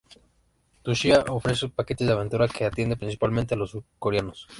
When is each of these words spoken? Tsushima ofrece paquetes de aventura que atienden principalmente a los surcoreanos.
Tsushima 0.81 1.19
ofrece 1.37 1.69
paquetes 1.77 2.07
de 2.07 2.13
aventura 2.13 2.47
que 2.55 2.65
atienden 2.65 2.97
principalmente 2.97 3.53
a 3.53 3.57
los 3.57 3.69
surcoreanos. 3.69 4.47